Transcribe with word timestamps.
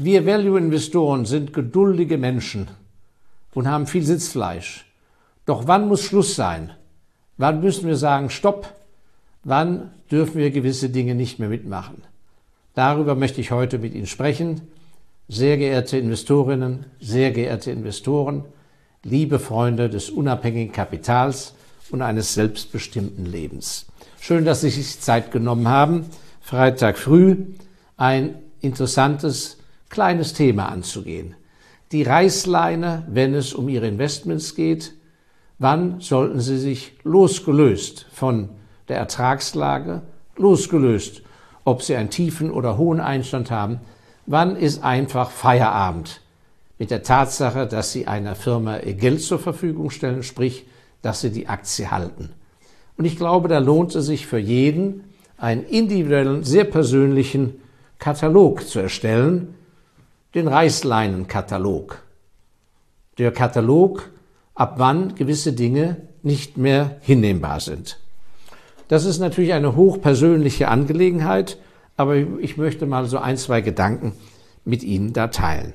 Wir 0.00 0.24
Value-Investoren 0.24 1.24
sind 1.24 1.52
geduldige 1.52 2.18
Menschen 2.18 2.68
und 3.52 3.66
haben 3.66 3.88
viel 3.88 4.04
Sitzfleisch. 4.04 4.86
Doch 5.44 5.66
wann 5.66 5.88
muss 5.88 6.04
Schluss 6.04 6.36
sein? 6.36 6.70
Wann 7.36 7.60
müssen 7.60 7.88
wir 7.88 7.96
sagen, 7.96 8.30
stopp? 8.30 8.76
Wann 9.42 9.90
dürfen 10.08 10.36
wir 10.36 10.52
gewisse 10.52 10.88
Dinge 10.90 11.16
nicht 11.16 11.40
mehr 11.40 11.48
mitmachen? 11.48 12.04
Darüber 12.74 13.16
möchte 13.16 13.40
ich 13.40 13.50
heute 13.50 13.80
mit 13.80 13.92
Ihnen 13.92 14.06
sprechen. 14.06 14.60
Sehr 15.26 15.56
geehrte 15.56 15.98
Investorinnen, 15.98 16.86
sehr 17.00 17.32
geehrte 17.32 17.72
Investoren, 17.72 18.44
liebe 19.02 19.40
Freunde 19.40 19.90
des 19.90 20.10
unabhängigen 20.10 20.72
Kapitals 20.72 21.54
und 21.90 22.02
eines 22.02 22.34
selbstbestimmten 22.34 23.26
Lebens. 23.26 23.86
Schön, 24.20 24.44
dass 24.44 24.60
Sie 24.60 24.70
sich 24.70 25.00
Zeit 25.00 25.32
genommen 25.32 25.66
haben, 25.66 26.04
Freitag 26.40 26.98
früh 26.98 27.36
ein 27.96 28.36
interessantes 28.60 29.57
kleines 29.88 30.32
Thema 30.32 30.66
anzugehen. 30.66 31.34
Die 31.92 32.02
Reißleine, 32.02 33.04
wenn 33.08 33.34
es 33.34 33.54
um 33.54 33.68
Ihre 33.68 33.88
Investments 33.88 34.54
geht. 34.54 34.94
Wann 35.58 36.00
sollten 36.00 36.40
Sie 36.40 36.58
sich 36.58 36.92
losgelöst 37.02 38.06
von 38.12 38.50
der 38.88 38.98
Ertragslage, 38.98 40.02
losgelöst, 40.36 41.22
ob 41.64 41.82
Sie 41.82 41.96
einen 41.96 42.10
tiefen 42.10 42.50
oder 42.50 42.78
hohen 42.78 43.00
Einstand 43.00 43.50
haben, 43.50 43.80
wann 44.26 44.56
ist 44.56 44.84
einfach 44.84 45.30
Feierabend 45.30 46.20
mit 46.78 46.90
der 46.90 47.02
Tatsache, 47.02 47.66
dass 47.66 47.92
Sie 47.92 48.06
einer 48.06 48.34
Firma 48.36 48.78
Ihr 48.78 48.94
Geld 48.94 49.20
zur 49.20 49.38
Verfügung 49.38 49.90
stellen, 49.90 50.22
sprich, 50.22 50.66
dass 51.02 51.22
Sie 51.22 51.30
die 51.30 51.48
Aktie 51.48 51.90
halten. 51.90 52.30
Und 52.96 53.04
ich 53.04 53.16
glaube, 53.16 53.48
da 53.48 53.58
lohnt 53.58 53.94
es 53.94 54.06
sich 54.06 54.26
für 54.26 54.38
jeden, 54.38 55.04
einen 55.36 55.64
individuellen, 55.64 56.44
sehr 56.44 56.64
persönlichen 56.64 57.60
Katalog 57.98 58.66
zu 58.66 58.78
erstellen, 58.80 59.54
den 60.34 60.48
Reißleinenkatalog. 60.48 62.02
Der 63.18 63.32
Katalog, 63.32 64.10
ab 64.54 64.74
wann 64.76 65.14
gewisse 65.14 65.52
Dinge 65.52 65.96
nicht 66.22 66.56
mehr 66.56 66.96
hinnehmbar 67.00 67.60
sind. 67.60 67.98
Das 68.88 69.04
ist 69.04 69.18
natürlich 69.18 69.52
eine 69.52 69.76
hochpersönliche 69.76 70.68
Angelegenheit, 70.68 71.58
aber 71.96 72.16
ich 72.16 72.56
möchte 72.56 72.86
mal 72.86 73.06
so 73.06 73.18
ein, 73.18 73.36
zwei 73.36 73.60
Gedanken 73.60 74.12
mit 74.64 74.82
Ihnen 74.82 75.12
da 75.12 75.28
teilen. 75.28 75.74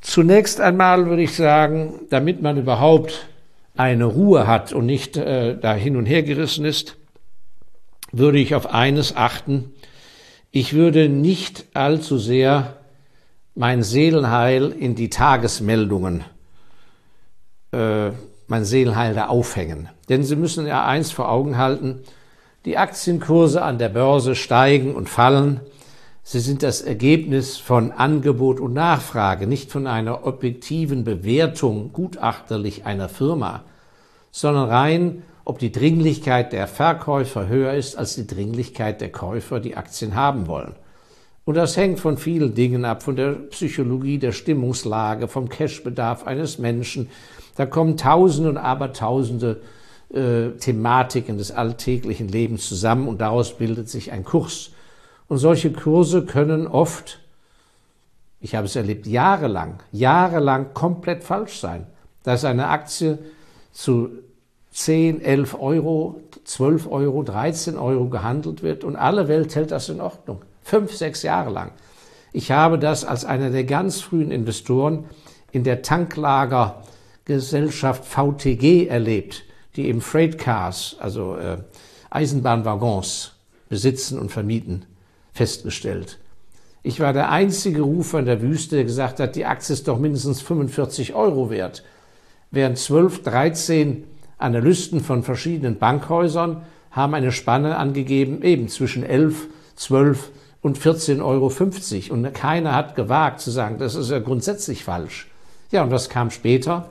Zunächst 0.00 0.60
einmal 0.60 1.06
würde 1.06 1.22
ich 1.22 1.34
sagen, 1.34 2.00
damit 2.08 2.40
man 2.40 2.56
überhaupt 2.56 3.28
eine 3.76 4.04
Ruhe 4.04 4.46
hat 4.46 4.72
und 4.72 4.86
nicht 4.86 5.16
äh, 5.16 5.58
da 5.58 5.74
hin 5.74 5.96
und 5.96 6.06
her 6.06 6.22
gerissen 6.22 6.64
ist, 6.64 6.96
würde 8.12 8.38
ich 8.38 8.54
auf 8.54 8.72
eines 8.72 9.14
achten. 9.14 9.72
Ich 10.50 10.72
würde 10.72 11.08
nicht 11.08 11.66
allzu 11.74 12.18
sehr 12.18 12.79
mein 13.54 13.82
Seelenheil 13.82 14.70
in 14.70 14.94
die 14.94 15.10
Tagesmeldungen, 15.10 16.24
äh, 17.72 18.10
mein 18.46 18.64
Seelenheil 18.64 19.14
da 19.14 19.26
aufhängen. 19.26 19.88
Denn 20.08 20.24
Sie 20.24 20.36
müssen 20.36 20.66
ja 20.66 20.84
eins 20.86 21.12
vor 21.12 21.30
Augen 21.30 21.56
halten, 21.56 22.00
die 22.64 22.78
Aktienkurse 22.78 23.62
an 23.62 23.78
der 23.78 23.88
Börse 23.88 24.34
steigen 24.34 24.94
und 24.94 25.08
fallen. 25.08 25.60
Sie 26.22 26.40
sind 26.40 26.62
das 26.62 26.82
Ergebnis 26.82 27.56
von 27.56 27.92
Angebot 27.92 28.60
und 28.60 28.74
Nachfrage, 28.74 29.46
nicht 29.46 29.72
von 29.72 29.86
einer 29.86 30.26
objektiven 30.26 31.04
Bewertung 31.04 31.92
gutachterlich 31.92 32.84
einer 32.84 33.08
Firma, 33.08 33.64
sondern 34.30 34.68
rein, 34.68 35.22
ob 35.44 35.58
die 35.58 35.72
Dringlichkeit 35.72 36.52
der 36.52 36.68
Verkäufer 36.68 37.48
höher 37.48 37.72
ist 37.72 37.96
als 37.96 38.14
die 38.14 38.26
Dringlichkeit 38.26 39.00
der 39.00 39.10
Käufer, 39.10 39.58
die 39.58 39.76
Aktien 39.76 40.14
haben 40.14 40.46
wollen. 40.46 40.76
Und 41.44 41.54
das 41.54 41.76
hängt 41.76 42.00
von 42.00 42.18
vielen 42.18 42.54
Dingen 42.54 42.84
ab, 42.84 43.02
von 43.02 43.16
der 43.16 43.32
Psychologie, 43.32 44.18
der 44.18 44.32
Stimmungslage, 44.32 45.26
vom 45.26 45.48
Cashbedarf 45.48 46.26
eines 46.26 46.58
Menschen. 46.58 47.08
Da 47.56 47.66
kommen 47.66 47.96
Tausende 47.96 48.50
und 48.50 48.58
Abertausende 48.58 49.60
äh, 50.12 50.50
Thematiken 50.58 51.38
des 51.38 51.50
alltäglichen 51.50 52.28
Lebens 52.28 52.68
zusammen 52.68 53.08
und 53.08 53.20
daraus 53.20 53.56
bildet 53.56 53.88
sich 53.88 54.12
ein 54.12 54.24
Kurs. 54.24 54.70
Und 55.28 55.38
solche 55.38 55.72
Kurse 55.72 56.24
können 56.24 56.66
oft, 56.66 57.20
ich 58.40 58.54
habe 58.54 58.66
es 58.66 58.76
erlebt, 58.76 59.06
jahrelang, 59.06 59.82
jahrelang 59.92 60.74
komplett 60.74 61.24
falsch 61.24 61.58
sein. 61.58 61.86
Da 62.22 62.34
ist 62.34 62.44
eine 62.44 62.68
Aktie 62.68 63.18
zu 63.72 64.10
10, 64.72 65.22
11 65.22 65.56
Euro, 65.58 66.20
12 66.44 66.86
Euro, 66.90 67.22
13 67.22 67.78
Euro 67.78 68.08
gehandelt 68.08 68.62
wird 68.62 68.84
und 68.84 68.96
alle 68.96 69.26
Welt 69.26 69.54
hält 69.54 69.70
das 69.70 69.88
in 69.88 70.00
Ordnung 70.00 70.42
fünf, 70.70 70.94
sechs 70.94 71.22
Jahre 71.24 71.50
lang. 71.50 71.72
Ich 72.32 72.52
habe 72.52 72.78
das 72.78 73.04
als 73.04 73.24
einer 73.24 73.50
der 73.50 73.64
ganz 73.64 74.00
frühen 74.00 74.30
Investoren 74.30 75.06
in 75.50 75.64
der 75.64 75.82
Tanklagergesellschaft 75.82 78.04
VTG 78.04 78.86
erlebt, 78.86 79.42
die 79.74 79.88
eben 79.88 80.00
Freight 80.00 80.38
Cars, 80.38 80.94
also 81.00 81.34
äh, 81.36 81.56
Eisenbahnwaggons, 82.10 83.32
besitzen 83.68 84.20
und 84.20 84.30
vermieten, 84.30 84.86
festgestellt. 85.32 86.20
Ich 86.84 87.00
war 87.00 87.12
der 87.12 87.30
einzige 87.30 87.82
Rufer 87.82 88.20
in 88.20 88.26
der 88.26 88.40
Wüste, 88.40 88.76
der 88.76 88.84
gesagt 88.84 89.18
hat, 89.18 89.34
die 89.34 89.46
Aktie 89.46 89.72
ist 89.72 89.88
doch 89.88 89.98
mindestens 89.98 90.40
45 90.40 91.14
Euro 91.14 91.50
wert. 91.50 91.82
Während 92.52 92.78
12, 92.78 93.24
13 93.24 94.04
Analysten 94.38 95.00
von 95.00 95.24
verschiedenen 95.24 95.78
Bankhäusern 95.78 96.62
haben 96.92 97.14
eine 97.14 97.32
Spanne 97.32 97.76
angegeben, 97.76 98.42
eben 98.42 98.68
zwischen 98.68 99.02
11, 99.02 99.48
12 99.74 100.30
und 100.62 100.78
14,50 100.78 101.22
Euro. 101.22 102.14
Und 102.14 102.34
keiner 102.34 102.74
hat 102.74 102.94
gewagt 102.94 103.40
zu 103.40 103.50
sagen, 103.50 103.78
das 103.78 103.94
ist 103.94 104.10
ja 104.10 104.18
grundsätzlich 104.18 104.84
falsch. 104.84 105.28
Ja, 105.70 105.82
und 105.82 105.90
was 105.90 106.08
kam 106.08 106.30
später? 106.30 106.90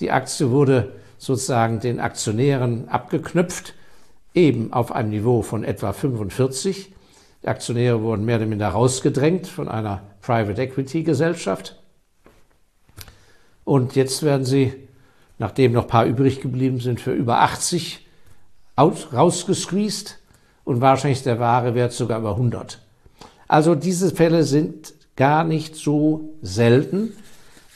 Die 0.00 0.10
Aktie 0.10 0.50
wurde 0.50 0.92
sozusagen 1.18 1.80
den 1.80 2.00
Aktionären 2.00 2.88
abgeknüpft, 2.88 3.74
eben 4.34 4.72
auf 4.72 4.92
einem 4.92 5.10
Niveau 5.10 5.42
von 5.42 5.64
etwa 5.64 5.92
45. 5.92 6.92
Die 7.42 7.48
Aktionäre 7.48 8.02
wurden 8.02 8.24
mehr 8.24 8.36
oder 8.36 8.46
minder 8.46 8.68
rausgedrängt 8.68 9.46
von 9.46 9.68
einer 9.68 10.02
Private 10.20 10.60
Equity 10.60 11.02
Gesellschaft. 11.02 11.80
Und 13.64 13.96
jetzt 13.96 14.22
werden 14.22 14.44
sie, 14.44 14.74
nachdem 15.38 15.72
noch 15.72 15.84
ein 15.84 15.88
paar 15.88 16.06
übrig 16.06 16.40
geblieben 16.40 16.80
sind, 16.80 17.00
für 17.00 17.12
über 17.12 17.40
80 17.40 18.06
rausgesqueezed 18.78 20.18
und 20.64 20.80
wahrscheinlich 20.80 21.18
ist 21.18 21.26
der 21.26 21.40
wahre 21.40 21.74
Wert 21.74 21.92
sogar 21.92 22.18
über 22.18 22.32
100. 22.32 22.85
Also 23.48 23.74
diese 23.74 24.10
Fälle 24.10 24.44
sind 24.44 24.94
gar 25.16 25.44
nicht 25.44 25.76
so 25.76 26.36
selten, 26.42 27.12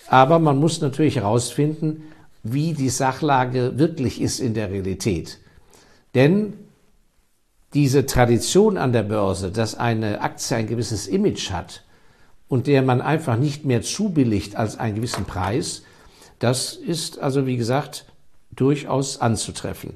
aber 0.09 0.39
man 0.39 0.59
muss 0.59 0.81
natürlich 0.81 1.17
herausfinden, 1.17 2.03
wie 2.43 2.73
die 2.73 2.89
Sachlage 2.89 3.79
wirklich 3.79 4.21
ist 4.21 4.41
in 4.41 4.55
der 4.55 4.71
Realität. 4.71 5.39
Denn 6.15 6.55
diese 7.75 8.07
Tradition 8.07 8.77
an 8.77 8.93
der 8.93 9.05
Börse, 9.05 9.53
dass 9.53 9.77
eine 9.77 10.21
Aktie 10.23 10.57
ein 10.57 10.67
gewisses 10.67 11.07
Image 11.07 11.51
hat 11.53 11.85
und 12.49 12.67
der 12.67 12.83
man 12.83 13.01
einfach 13.01 13.37
nicht 13.37 13.65
mehr 13.65 13.83
zubilligt 13.83 14.57
als 14.57 14.79
einen 14.79 14.97
gewissen 14.97 15.25
Preis, 15.25 15.83
das 16.41 16.75
ist 16.75 17.21
also, 17.21 17.47
wie 17.47 17.57
gesagt, 17.57 18.07
durchaus 18.51 19.21
anzutreffen. 19.21 19.93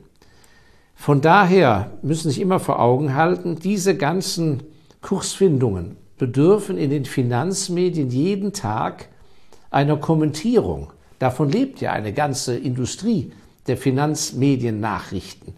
Von 0.94 1.20
daher 1.20 1.90
müssen 2.02 2.28
Sie 2.28 2.34
sich 2.34 2.40
immer 2.40 2.60
vor 2.60 2.78
Augen 2.78 3.14
halten, 3.14 3.58
diese 3.58 3.96
ganzen 3.96 4.62
Kursfindungen 5.04 5.98
bedürfen 6.16 6.78
in 6.78 6.88
den 6.88 7.04
Finanzmedien 7.04 8.08
jeden 8.08 8.54
Tag 8.54 9.10
einer 9.70 9.98
Kommentierung. 9.98 10.94
Davon 11.18 11.50
lebt 11.50 11.82
ja 11.82 11.92
eine 11.92 12.14
ganze 12.14 12.56
Industrie 12.56 13.30
der 13.66 13.76
Finanzmediennachrichten. 13.76 15.52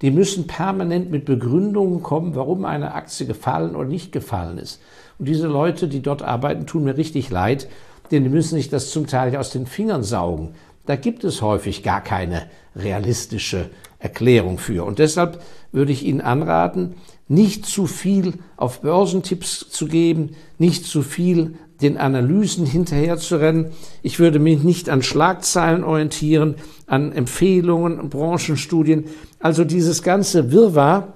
Die 0.00 0.10
müssen 0.10 0.46
permanent 0.46 1.10
mit 1.10 1.26
Begründungen 1.26 2.02
kommen, 2.02 2.34
warum 2.34 2.64
eine 2.64 2.94
Aktie 2.94 3.26
gefallen 3.26 3.76
oder 3.76 3.88
nicht 3.88 4.12
gefallen 4.12 4.56
ist. 4.56 4.80
Und 5.18 5.28
diese 5.28 5.46
Leute, 5.46 5.88
die 5.88 6.00
dort 6.00 6.22
arbeiten, 6.22 6.66
tun 6.66 6.84
mir 6.84 6.96
richtig 6.96 7.28
leid, 7.28 7.68
denn 8.10 8.24
die 8.24 8.30
müssen 8.30 8.54
sich 8.54 8.70
das 8.70 8.90
zum 8.90 9.06
Teil 9.06 9.36
aus 9.36 9.50
den 9.50 9.66
Fingern 9.66 10.04
saugen. 10.04 10.54
Da 10.86 10.96
gibt 10.96 11.22
es 11.22 11.42
häufig 11.42 11.82
gar 11.82 12.00
keine 12.00 12.46
realistische 12.74 13.68
Erklärung 13.98 14.56
für. 14.56 14.86
Und 14.86 14.98
deshalb 15.00 15.42
würde 15.72 15.92
ich 15.92 16.04
Ihnen 16.04 16.22
anraten, 16.22 16.94
nicht 17.28 17.66
zu 17.66 17.86
viel 17.86 18.34
auf 18.56 18.80
Börsentipps 18.80 19.68
zu 19.70 19.86
geben, 19.86 20.30
nicht 20.58 20.84
zu 20.84 21.02
viel 21.02 21.54
den 21.82 21.98
Analysen 21.98 22.64
hinterherzurennen. 22.64 23.66
Ich 24.02 24.18
würde 24.18 24.38
mich 24.38 24.62
nicht 24.62 24.88
an 24.88 25.02
Schlagzeilen 25.02 25.84
orientieren, 25.84 26.54
an 26.86 27.12
Empfehlungen, 27.12 28.08
Branchenstudien. 28.08 29.04
Also 29.40 29.64
dieses 29.64 30.02
ganze 30.02 30.52
Wirrwarr 30.52 31.12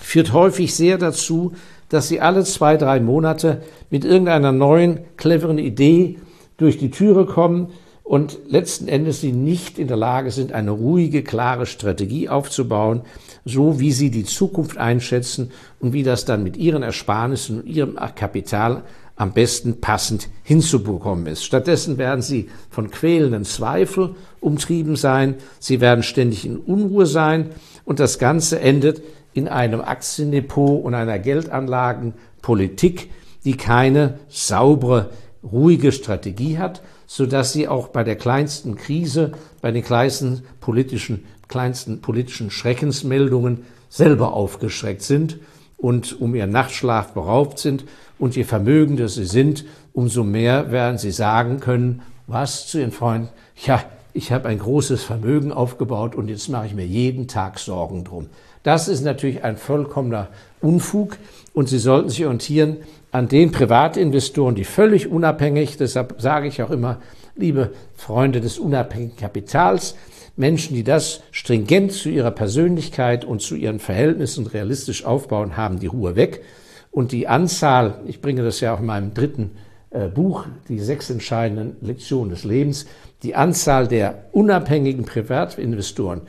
führt 0.00 0.32
häufig 0.32 0.74
sehr 0.74 0.96
dazu, 0.96 1.52
dass 1.88 2.08
Sie 2.08 2.20
alle 2.20 2.44
zwei, 2.44 2.76
drei 2.76 3.00
Monate 3.00 3.62
mit 3.90 4.04
irgendeiner 4.04 4.52
neuen, 4.52 5.00
cleveren 5.16 5.58
Idee 5.58 6.18
durch 6.56 6.78
die 6.78 6.90
Türe 6.90 7.26
kommen 7.26 7.68
und 8.02 8.38
letzten 8.46 8.86
Endes 8.86 9.20
sie 9.20 9.32
nicht 9.32 9.78
in 9.78 9.88
der 9.88 9.96
Lage 9.96 10.30
sind, 10.30 10.52
eine 10.52 10.70
ruhige, 10.70 11.22
klare 11.22 11.66
Strategie 11.66 12.28
aufzubauen, 12.28 13.02
so 13.46 13.78
wie 13.78 13.92
sie 13.92 14.10
die 14.10 14.24
Zukunft 14.24 14.76
einschätzen 14.76 15.52
und 15.78 15.92
wie 15.92 16.02
das 16.02 16.24
dann 16.24 16.42
mit 16.42 16.56
ihren 16.56 16.82
Ersparnissen 16.82 17.60
und 17.60 17.66
ihrem 17.66 17.96
Kapital 18.16 18.82
am 19.14 19.32
besten 19.32 19.80
passend 19.80 20.28
hinzubekommen 20.42 21.26
ist. 21.26 21.44
Stattdessen 21.44 21.96
werden 21.96 22.20
sie 22.22 22.50
von 22.68 22.90
quälenden 22.90 23.44
Zweifel 23.44 24.16
umtrieben 24.40 24.96
sein, 24.96 25.36
sie 25.58 25.80
werden 25.80 26.02
ständig 26.02 26.44
in 26.44 26.58
Unruhe 26.58 27.06
sein 27.06 27.50
und 27.84 28.00
das 28.00 28.18
Ganze 28.18 28.60
endet 28.60 29.00
in 29.32 29.48
einem 29.48 29.80
Aktiendepot 29.80 30.84
und 30.84 30.94
einer 30.94 31.18
Geldanlagenpolitik, 31.18 33.10
die 33.44 33.56
keine 33.56 34.18
saubere, 34.28 35.10
ruhige 35.42 35.92
Strategie 35.92 36.58
hat, 36.58 36.82
so 37.06 37.26
dass 37.26 37.52
sie 37.52 37.68
auch 37.68 37.88
bei 37.88 38.02
der 38.02 38.16
kleinsten 38.16 38.74
Krise, 38.74 39.32
bei 39.62 39.70
den 39.70 39.84
kleinsten 39.84 40.42
politischen, 40.60 41.24
kleinsten 41.48 42.00
politischen 42.00 42.50
Schreckensmeldungen 42.50 43.64
selber 43.88 44.32
aufgeschreckt 44.32 45.02
sind 45.02 45.38
und 45.76 46.20
um 46.20 46.34
ihren 46.34 46.50
Nachtschlaf 46.50 47.12
beraubt 47.12 47.58
sind. 47.58 47.84
Und 48.18 48.34
je 48.34 48.44
vermögender 48.44 49.08
sie 49.08 49.26
sind, 49.26 49.64
umso 49.92 50.24
mehr 50.24 50.70
werden 50.70 50.98
sie 50.98 51.10
sagen 51.10 51.60
können, 51.60 52.02
was 52.26 52.66
zu 52.66 52.78
ihren 52.78 52.92
Freunden, 52.92 53.28
ja, 53.64 53.82
ich 54.12 54.32
habe 54.32 54.48
ein 54.48 54.58
großes 54.58 55.04
Vermögen 55.04 55.52
aufgebaut 55.52 56.14
und 56.14 56.28
jetzt 56.28 56.48
mache 56.48 56.66
ich 56.66 56.74
mir 56.74 56.86
jeden 56.86 57.28
Tag 57.28 57.58
Sorgen 57.58 58.02
drum. 58.04 58.28
Das 58.62 58.88
ist 58.88 59.04
natürlich 59.04 59.44
ein 59.44 59.58
vollkommener 59.58 60.28
Unfug 60.62 61.18
und 61.52 61.68
Sie 61.68 61.78
sollten 61.78 62.08
sich 62.08 62.24
orientieren 62.24 62.78
an 63.12 63.28
den 63.28 63.52
Privatinvestoren, 63.52 64.54
die 64.54 64.64
völlig 64.64 65.08
unabhängig, 65.08 65.76
deshalb 65.76 66.20
sage 66.20 66.48
ich 66.48 66.62
auch 66.62 66.70
immer, 66.70 66.98
liebe 67.36 67.72
Freunde 67.94 68.40
des 68.40 68.58
unabhängigen 68.58 69.16
Kapitals, 69.16 69.94
Menschen, 70.36 70.74
die 70.74 70.84
das 70.84 71.22
stringent 71.30 71.92
zu 71.92 72.10
ihrer 72.10 72.30
Persönlichkeit 72.30 73.24
und 73.24 73.40
zu 73.40 73.56
ihren 73.56 73.78
Verhältnissen 73.78 74.46
realistisch 74.46 75.04
aufbauen, 75.04 75.56
haben 75.56 75.78
die 75.80 75.86
Ruhe 75.86 76.14
weg. 76.14 76.42
Und 76.90 77.12
die 77.12 77.26
Anzahl, 77.26 78.00
ich 78.06 78.20
bringe 78.20 78.42
das 78.42 78.60
ja 78.60 78.74
auch 78.74 78.80
in 78.80 78.86
meinem 78.86 79.14
dritten 79.14 79.52
äh, 79.90 80.08
Buch, 80.08 80.46
die 80.68 80.78
sechs 80.78 81.10
entscheidenden 81.10 81.76
Lektionen 81.80 82.30
des 82.30 82.44
Lebens, 82.44 82.86
die 83.22 83.34
Anzahl 83.34 83.88
der 83.88 84.26
unabhängigen 84.32 85.04
Privatinvestoren, 85.04 86.22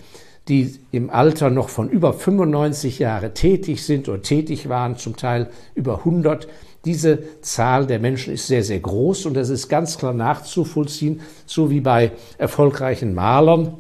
die 0.47 0.79
im 0.91 1.09
Alter 1.09 1.49
noch 1.49 1.69
von 1.69 1.89
über 1.89 2.13
95 2.13 2.99
Jahre 2.99 3.33
tätig 3.33 3.83
sind 3.83 4.07
oder 4.07 4.21
tätig 4.21 4.69
waren, 4.69 4.97
zum 4.97 5.17
Teil 5.17 5.49
über 5.75 5.99
100, 5.99 6.47
diese 6.85 7.41
Zahl 7.41 7.85
der 7.85 7.99
Menschen 7.99 8.33
ist 8.33 8.47
sehr, 8.47 8.63
sehr 8.63 8.79
groß 8.79 9.25
und 9.25 9.33
das 9.33 9.49
ist 9.49 9.67
ganz 9.67 9.97
klar 9.97 10.13
nachzuvollziehen, 10.13 11.19
so 11.45 11.69
wie 11.69 11.81
bei 11.81 12.11
erfolgreichen 12.37 13.13
Malern. 13.13 13.73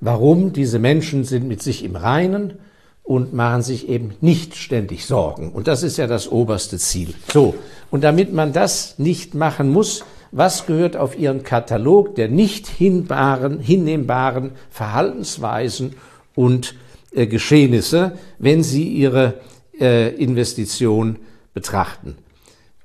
Warum? 0.00 0.52
Diese 0.52 0.78
Menschen 0.78 1.24
sind 1.24 1.48
mit 1.48 1.62
sich 1.62 1.84
im 1.84 1.96
Reinen 1.96 2.54
und 3.02 3.32
machen 3.32 3.62
sich 3.62 3.88
eben 3.88 4.14
nicht 4.20 4.56
ständig 4.56 5.06
Sorgen. 5.06 5.52
Und 5.52 5.68
das 5.68 5.82
ist 5.82 5.96
ja 5.96 6.06
das 6.06 6.30
oberste 6.30 6.78
Ziel. 6.78 7.14
So. 7.32 7.54
Und 7.90 8.04
damit 8.04 8.32
man 8.32 8.52
das 8.52 8.98
nicht 8.98 9.34
machen 9.34 9.70
muss, 9.70 10.04
was 10.32 10.66
gehört 10.66 10.96
auf 10.96 11.18
Ihren 11.18 11.44
Katalog 11.44 12.16
der 12.16 12.28
nicht 12.28 12.66
hinbaren, 12.66 13.60
hinnehmbaren 13.60 14.52
Verhaltensweisen 14.70 15.94
und 16.34 16.74
äh, 17.12 17.26
Geschehnisse, 17.26 18.18
wenn 18.38 18.62
Sie 18.62 18.88
Ihre 18.88 19.34
äh, 19.80 20.14
Investition 20.16 21.16
betrachten. 21.54 22.16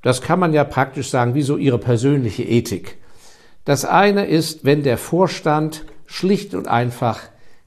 Das 0.01 0.21
kann 0.21 0.39
man 0.39 0.53
ja 0.53 0.63
praktisch 0.63 1.09
sagen, 1.09 1.35
wie 1.35 1.41
so 1.41 1.57
ihre 1.57 1.77
persönliche 1.77 2.43
Ethik. 2.43 2.97
Das 3.65 3.85
eine 3.85 4.25
ist, 4.25 4.65
wenn 4.65 4.81
der 4.81 4.97
Vorstand 4.97 5.85
schlicht 6.11 6.53
und 6.53 6.67
einfach 6.67 7.19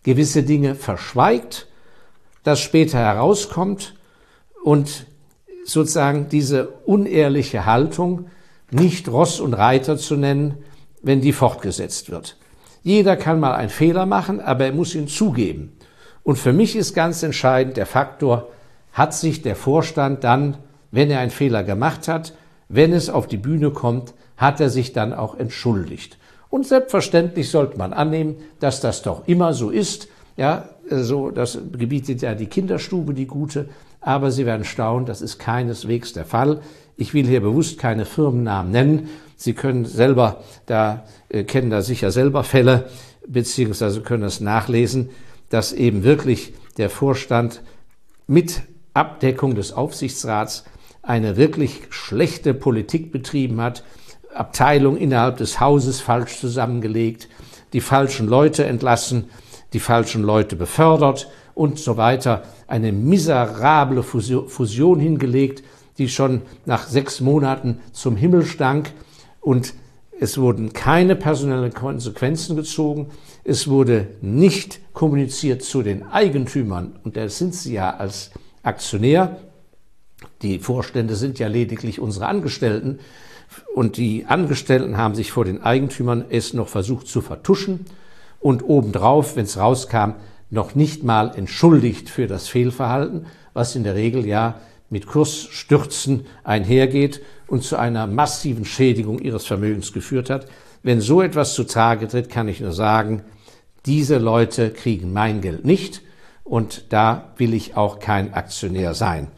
gewisse 0.02 0.42
Dinge 0.42 0.74
verschweigt, 0.74 1.66
das 2.42 2.60
später 2.60 2.98
herauskommt 2.98 3.94
und 4.62 5.06
sozusagen 5.64 6.28
diese 6.28 6.68
unehrliche 6.84 7.64
Haltung 7.64 8.26
nicht 8.70 9.08
Ross 9.08 9.40
und 9.40 9.54
Reiter 9.54 9.96
zu 9.96 10.16
nennen, 10.16 10.58
wenn 11.02 11.22
die 11.22 11.32
fortgesetzt 11.32 12.10
wird. 12.10 12.36
Jeder 12.82 13.16
kann 13.16 13.40
mal 13.40 13.54
einen 13.54 13.70
Fehler 13.70 14.04
machen, 14.04 14.40
aber 14.40 14.66
er 14.66 14.72
muss 14.72 14.94
ihn 14.94 15.08
zugeben. 15.08 15.72
Und 16.22 16.36
für 16.36 16.52
mich 16.52 16.76
ist 16.76 16.92
ganz 16.92 17.22
entscheidend 17.22 17.78
der 17.78 17.86
Faktor, 17.86 18.50
hat 18.92 19.14
sich 19.14 19.40
der 19.40 19.56
Vorstand 19.56 20.22
dann, 20.22 20.58
wenn 20.90 21.10
er 21.10 21.20
einen 21.20 21.30
Fehler 21.30 21.64
gemacht 21.64 22.08
hat, 22.08 22.34
wenn 22.68 22.92
es 22.92 23.08
auf 23.08 23.26
die 23.26 23.38
Bühne 23.38 23.70
kommt, 23.70 24.12
hat 24.36 24.60
er 24.60 24.68
sich 24.68 24.92
dann 24.92 25.14
auch 25.14 25.34
entschuldigt. 25.34 26.18
Und 26.54 26.68
selbstverständlich 26.68 27.50
sollte 27.50 27.78
man 27.78 27.92
annehmen, 27.92 28.36
dass 28.60 28.80
das 28.80 29.02
doch 29.02 29.26
immer 29.26 29.54
so 29.54 29.70
ist. 29.70 30.06
Ja, 30.36 30.68
so, 30.88 31.32
das 31.32 31.58
gebietet 31.72 32.22
ja 32.22 32.36
die 32.36 32.46
Kinderstube, 32.46 33.12
die 33.12 33.26
gute. 33.26 33.68
Aber 34.00 34.30
Sie 34.30 34.46
werden 34.46 34.64
staunen, 34.64 35.04
das 35.04 35.20
ist 35.20 35.40
keineswegs 35.40 36.12
der 36.12 36.24
Fall. 36.24 36.60
Ich 36.96 37.12
will 37.12 37.26
hier 37.26 37.40
bewusst 37.40 37.80
keine 37.80 38.04
Firmennamen 38.04 38.70
nennen. 38.70 39.08
Sie 39.34 39.54
können 39.54 39.84
selber, 39.84 40.44
da 40.66 41.02
äh, 41.28 41.42
kennen 41.42 41.70
da 41.70 41.82
sicher 41.82 42.12
selber 42.12 42.44
Fälle, 42.44 42.88
beziehungsweise 43.26 44.02
können 44.02 44.22
das 44.22 44.40
nachlesen, 44.40 45.10
dass 45.50 45.72
eben 45.72 46.04
wirklich 46.04 46.54
der 46.76 46.88
Vorstand 46.88 47.62
mit 48.28 48.62
Abdeckung 48.92 49.56
des 49.56 49.72
Aufsichtsrats 49.72 50.62
eine 51.02 51.36
wirklich 51.36 51.88
schlechte 51.90 52.54
Politik 52.54 53.10
betrieben 53.10 53.60
hat, 53.60 53.82
Abteilung 54.34 54.96
innerhalb 54.96 55.36
des 55.38 55.60
Hauses 55.60 56.00
falsch 56.00 56.38
zusammengelegt, 56.38 57.28
die 57.72 57.80
falschen 57.80 58.28
Leute 58.28 58.64
entlassen, 58.64 59.30
die 59.72 59.80
falschen 59.80 60.22
Leute 60.22 60.56
befördert 60.56 61.28
und 61.54 61.78
so 61.78 61.96
weiter. 61.96 62.42
Eine 62.66 62.92
miserable 62.92 64.02
Fusion 64.02 65.00
hingelegt, 65.00 65.62
die 65.98 66.08
schon 66.08 66.42
nach 66.64 66.88
sechs 66.88 67.20
Monaten 67.20 67.80
zum 67.92 68.16
Himmel 68.16 68.44
stank 68.44 68.92
und 69.40 69.74
es 70.20 70.38
wurden 70.38 70.72
keine 70.72 71.16
personellen 71.16 71.74
Konsequenzen 71.74 72.56
gezogen. 72.56 73.08
Es 73.42 73.68
wurde 73.68 74.06
nicht 74.20 74.80
kommuniziert 74.94 75.62
zu 75.62 75.82
den 75.82 76.04
Eigentümern, 76.04 76.98
und 77.02 77.16
da 77.16 77.28
sind 77.28 77.54
sie 77.54 77.74
ja 77.74 77.96
als 77.96 78.30
Aktionär. 78.62 79.38
Die 80.42 80.60
Vorstände 80.60 81.16
sind 81.16 81.38
ja 81.38 81.48
lediglich 81.48 82.00
unsere 82.00 82.26
Angestellten. 82.26 83.00
Und 83.74 83.96
die 83.96 84.26
Angestellten 84.26 84.96
haben 84.96 85.14
sich 85.14 85.32
vor 85.32 85.44
den 85.44 85.62
Eigentümern 85.62 86.24
es 86.28 86.54
noch 86.54 86.68
versucht 86.68 87.08
zu 87.08 87.20
vertuschen 87.20 87.86
und 88.40 88.62
obendrauf, 88.62 89.36
wenn 89.36 89.44
es 89.44 89.58
rauskam, 89.58 90.12
noch 90.50 90.74
nicht 90.74 91.02
mal 91.02 91.32
entschuldigt 91.34 92.08
für 92.08 92.26
das 92.26 92.48
Fehlverhalten, 92.48 93.26
was 93.52 93.74
in 93.74 93.84
der 93.84 93.94
Regel 93.94 94.26
ja 94.26 94.60
mit 94.90 95.06
Kursstürzen 95.06 96.26
einhergeht 96.44 97.20
und 97.46 97.64
zu 97.64 97.76
einer 97.76 98.06
massiven 98.06 98.64
Schädigung 98.64 99.18
ihres 99.18 99.46
Vermögens 99.46 99.92
geführt 99.92 100.30
hat. 100.30 100.46
Wenn 100.82 101.00
so 101.00 101.22
etwas 101.22 101.54
zutage 101.54 102.06
tritt, 102.06 102.28
kann 102.28 102.48
ich 102.48 102.60
nur 102.60 102.72
sagen, 102.72 103.22
diese 103.86 104.18
Leute 104.18 104.70
kriegen 104.70 105.12
mein 105.12 105.40
Geld 105.40 105.64
nicht 105.64 106.02
und 106.44 106.92
da 106.92 107.32
will 107.36 107.54
ich 107.54 107.76
auch 107.76 107.98
kein 107.98 108.34
Aktionär 108.34 108.94
sein. 108.94 109.28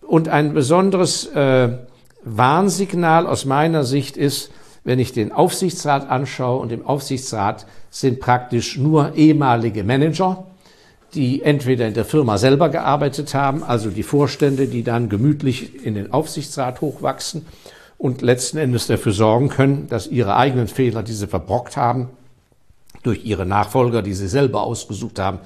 Und 0.00 0.28
ein 0.28 0.54
besonderes 0.54 1.26
äh, 1.26 1.78
Warnsignal 2.24 3.26
aus 3.26 3.44
meiner 3.44 3.84
Sicht 3.84 4.16
ist, 4.16 4.50
wenn 4.84 4.98
ich 4.98 5.12
den 5.12 5.32
Aufsichtsrat 5.32 6.08
anschaue 6.08 6.60
und 6.60 6.72
im 6.72 6.86
Aufsichtsrat 6.86 7.66
sind 7.90 8.20
praktisch 8.20 8.76
nur 8.76 9.14
ehemalige 9.14 9.84
Manager, 9.84 10.46
die 11.14 11.42
entweder 11.42 11.86
in 11.86 11.94
der 11.94 12.04
Firma 12.04 12.38
selber 12.38 12.68
gearbeitet 12.68 13.34
haben, 13.34 13.62
also 13.62 13.90
die 13.90 14.02
Vorstände, 14.02 14.66
die 14.66 14.82
dann 14.82 15.08
gemütlich 15.08 15.84
in 15.84 15.94
den 15.94 16.12
Aufsichtsrat 16.12 16.80
hochwachsen 16.80 17.46
und 17.96 18.22
letzten 18.22 18.58
Endes 18.58 18.86
dafür 18.86 19.12
sorgen 19.12 19.48
können, 19.48 19.88
dass 19.88 20.06
ihre 20.06 20.36
eigenen 20.36 20.68
Fehler, 20.68 21.02
die 21.02 21.12
sie 21.12 21.26
verbrockt 21.26 21.76
haben, 21.76 22.10
durch 23.02 23.24
ihre 23.24 23.46
Nachfolger, 23.46 24.02
die 24.02 24.14
sie 24.14 24.28
selber 24.28 24.62
ausgesucht 24.62 25.18
haben, 25.18 25.38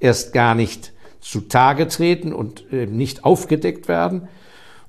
erst 0.00 0.32
gar 0.32 0.54
nicht 0.54 0.92
zutage 1.20 1.88
treten 1.88 2.32
und 2.32 2.64
äh, 2.72 2.86
nicht 2.86 3.24
aufgedeckt 3.24 3.88
werden. 3.88 4.28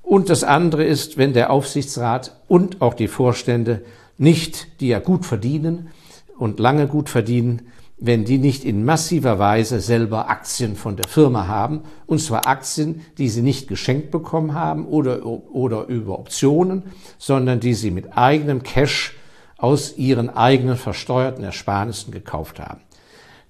Und 0.04 0.30
das 0.30 0.44
andere 0.44 0.84
ist, 0.84 1.18
wenn 1.18 1.34
der 1.34 1.50
Aufsichtsrat 1.50 2.40
und 2.48 2.82
auch 2.82 2.94
die 2.94 3.08
Vorstände 3.08 3.84
nicht, 4.18 4.80
die 4.80 4.90
ja 4.90 5.00
gut 5.00 5.26
verdienen 5.26 5.90
und 6.38 6.60
lange 6.60 6.88
gut 6.88 7.10
verdienen, 7.10 7.64
wenn 7.98 8.26
die 8.26 8.38
nicht 8.38 8.66
in 8.66 8.84
massiver 8.84 9.40
Weise 9.40 9.80
selber 9.80 10.30
Aktien 10.30 10.76
von 10.76 10.98
der 10.98 11.08
Firma 11.08 11.48
haben, 11.48 11.84
und 12.06 12.20
zwar 12.20 12.48
Aktien, 12.48 13.02
die 13.18 13.30
sie 13.30 13.42
nicht 13.42 13.70
geschenkt 13.70 14.12
bekommen 14.12 14.54
haben 14.54 14.86
oder, 14.86 15.26
oder 15.26 15.86
über 15.86 16.20
Optionen, 16.20 16.84
sondern 17.18 17.62
die 17.62 17.74
sie 17.74 17.92
mit 17.92 18.18
eigenem 18.18 18.62
Cash 18.62 19.16
aus 19.58 19.98
ihren 19.98 20.30
eigenen 20.30 20.76
versteuerten 20.76 21.46
Ersparnissen 21.46 22.12
gekauft 22.12 22.60
haben. 22.60 22.82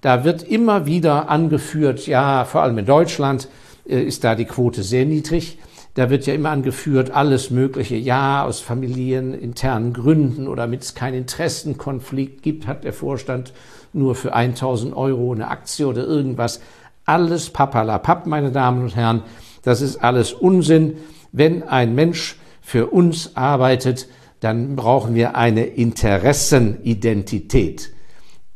Da 0.02 0.24
wird 0.24 0.44
immer 0.44 0.86
wieder 0.86 1.30
angeführt, 1.30 2.06
ja, 2.06 2.46
vor 2.46 2.62
allem 2.62 2.78
in 2.78 2.86
Deutschland 2.86 3.48
äh, 3.88 4.04
ist 4.04 4.24
da 4.24 4.36
die 4.36 4.46
Quote 4.46 4.84
sehr 4.84 5.06
niedrig. 5.06 5.58
Da 5.96 6.10
wird 6.10 6.26
ja 6.26 6.34
immer 6.34 6.50
angeführt, 6.50 7.12
alles 7.12 7.52
Mögliche. 7.52 7.96
Ja, 7.96 8.46
aus 8.46 8.62
familieninternen 8.62 9.94
Gründen 9.94 10.48
oder 10.48 10.64
damit 10.64 10.82
es 10.82 10.96
keinen 10.96 11.20
Interessenkonflikt 11.20 12.42
gibt, 12.42 12.66
hat 12.66 12.84
der 12.84 12.94
Vorstand 12.94 13.54
nur 13.94 14.16
für 14.16 14.34
1000 14.34 14.96
Euro 14.96 15.34
eine 15.34 15.50
Aktie 15.50 15.86
oder 15.86 16.04
irgendwas. 16.04 16.62
Alles 17.06 17.52
papalapap, 17.52 18.26
meine 18.26 18.52
Damen 18.52 18.82
und 18.82 18.96
Herren. 18.96 19.22
Das 19.62 19.82
ist 19.82 19.98
alles 19.98 20.34
Unsinn. 20.34 20.96
Wenn 21.32 21.62
ein 21.62 21.94
Mensch 21.94 22.38
für 22.62 22.88
uns 22.88 23.36
arbeitet, 23.36 24.08
dann 24.40 24.76
brauchen 24.76 25.14
wir 25.14 25.36
eine 25.36 25.66
Interessenidentität. 25.66 27.94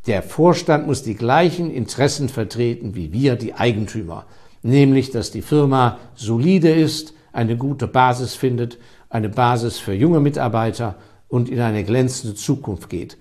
Der 0.06 0.22
Vorstand 0.22 0.86
muss 0.86 1.02
die 1.02 1.14
gleichen 1.14 1.70
Interessen 1.70 2.28
vertreten 2.28 2.96
wie 2.96 3.12
wir, 3.12 3.36
die 3.36 3.54
Eigentümer, 3.54 4.26
nämlich 4.62 5.12
dass 5.12 5.30
die 5.30 5.42
Firma 5.42 5.98
solide 6.14 6.70
ist, 6.70 7.14
eine 7.32 7.56
gute 7.56 7.86
Basis 7.86 8.34
findet, 8.34 8.78
eine 9.10 9.28
Basis 9.28 9.78
für 9.78 9.94
junge 9.94 10.20
Mitarbeiter 10.20 10.96
und 11.28 11.48
in 11.48 11.60
eine 11.60 11.84
glänzende 11.84 12.34
Zukunft 12.34 12.88
geht. 12.88 13.18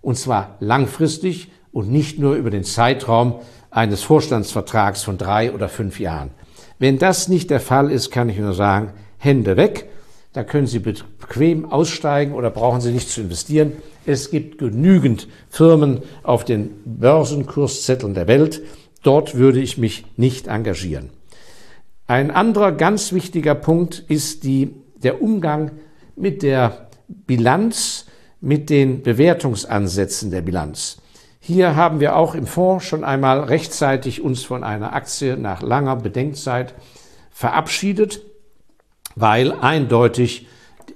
Und 0.00 0.16
zwar 0.16 0.56
langfristig 0.60 1.50
und 1.72 1.90
nicht 1.90 2.18
nur 2.18 2.34
über 2.34 2.50
den 2.50 2.64
Zeitraum 2.64 3.40
eines 3.70 4.02
Vorstandsvertrags 4.02 5.02
von 5.02 5.18
drei 5.18 5.52
oder 5.52 5.68
fünf 5.68 6.00
Jahren. 6.00 6.30
Wenn 6.78 6.98
das 6.98 7.28
nicht 7.28 7.50
der 7.50 7.60
Fall 7.60 7.90
ist, 7.90 8.10
kann 8.10 8.28
ich 8.28 8.38
nur 8.38 8.54
sagen, 8.54 8.92
Hände 9.18 9.56
weg. 9.56 9.88
Da 10.32 10.44
können 10.44 10.66
Sie 10.66 10.78
bequem 10.78 11.70
aussteigen 11.70 12.32
oder 12.32 12.50
brauchen 12.50 12.80
Sie 12.80 12.92
nicht 12.92 13.10
zu 13.10 13.20
investieren. 13.20 13.72
Es 14.06 14.30
gibt 14.30 14.58
genügend 14.58 15.28
Firmen 15.50 16.02
auf 16.22 16.44
den 16.44 16.70
Börsenkurszetteln 16.84 18.14
der 18.14 18.28
Welt. 18.28 18.62
Dort 19.02 19.34
würde 19.34 19.60
ich 19.60 19.76
mich 19.76 20.04
nicht 20.16 20.46
engagieren. 20.46 21.10
Ein 22.10 22.32
anderer 22.32 22.72
ganz 22.72 23.12
wichtiger 23.12 23.54
Punkt 23.54 24.00
ist 24.08 24.42
die, 24.42 24.74
der 24.96 25.22
Umgang 25.22 25.70
mit 26.16 26.42
der 26.42 26.88
Bilanz, 27.06 28.06
mit 28.40 28.68
den 28.68 29.04
Bewertungsansätzen 29.04 30.32
der 30.32 30.40
Bilanz. 30.40 31.00
Hier 31.38 31.76
haben 31.76 32.00
wir 32.00 32.16
auch 32.16 32.34
im 32.34 32.48
Fonds 32.48 32.84
schon 32.84 33.04
einmal 33.04 33.38
rechtzeitig 33.38 34.22
uns 34.22 34.42
von 34.42 34.64
einer 34.64 34.92
Aktie 34.92 35.36
nach 35.36 35.62
langer 35.62 35.94
Bedenkzeit 35.94 36.74
verabschiedet, 37.30 38.22
weil 39.14 39.52
eindeutig 39.52 40.48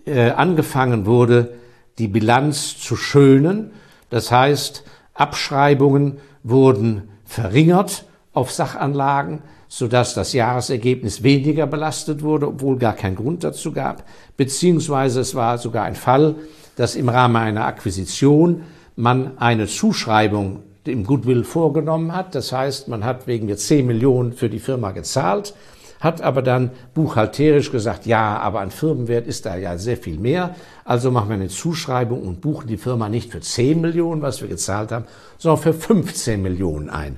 äh, 0.07 0.31
angefangen 0.31 1.07
wurde, 1.07 1.55
die 1.99 2.09
Bilanz 2.09 2.81
zu 2.81 2.97
schönen. 2.97 3.71
Das 4.11 4.33
heißt, 4.33 4.83
Abschreibungen 5.13 6.19
wurden 6.43 7.11
verringert 7.25 8.05
auf 8.33 8.51
Sachanlagen 8.51 9.45
sodass 9.77 10.15
das 10.15 10.33
Jahresergebnis 10.33 11.25
weniger 11.25 11.67
belastet 11.67 12.23
wurde, 12.23 12.47
obwohl 12.47 12.79
gar 12.79 12.93
kein 12.93 13.17
Grund 13.17 13.43
dazu 13.43 13.73
gab, 13.73 14.05
beziehungsweise 14.37 15.19
es 15.19 15.35
war 15.35 15.59
sogar 15.59 15.83
ein 15.83 15.97
Fall, 15.97 16.37
dass 16.77 16.95
im 16.95 17.09
Rahmen 17.09 17.35
einer 17.35 17.67
Akquisition 17.67 18.63
man 18.95 19.37
eine 19.39 19.67
Zuschreibung 19.67 20.61
im 20.85 21.03
Goodwill 21.03 21.43
vorgenommen 21.43 22.15
hat. 22.15 22.37
Das 22.37 22.53
heißt, 22.53 22.87
man 22.87 23.05
hat 23.05 23.27
wegen 23.27 23.49
der 23.49 23.57
10 23.57 23.85
Millionen 23.85 24.33
für 24.33 24.49
die 24.49 24.61
Firma 24.61 24.93
gezahlt, 24.93 25.55
hat 25.99 26.23
aber 26.23 26.43
dann 26.43 26.71
buchhalterisch 26.95 27.73
gesagt, 27.73 28.07
ja, 28.07 28.39
aber 28.39 28.61
an 28.61 28.71
Firmenwert 28.71 29.27
ist 29.27 29.45
da 29.45 29.57
ja 29.57 29.77
sehr 29.77 29.97
viel 29.97 30.21
mehr. 30.21 30.55
Also 30.85 31.11
machen 31.11 31.31
wir 31.31 31.35
eine 31.35 31.49
Zuschreibung 31.49 32.23
und 32.23 32.41
buchen 32.41 32.69
die 32.69 32.77
Firma 32.77 33.09
nicht 33.09 33.33
für 33.33 33.41
10 33.41 33.81
Millionen, 33.81 34.23
was 34.23 34.41
wir 34.41 34.47
gezahlt 34.47 34.93
haben, 34.93 35.07
sondern 35.37 35.61
für 35.61 35.75
15 35.75 36.41
Millionen 36.41 36.91
ein. 36.91 37.17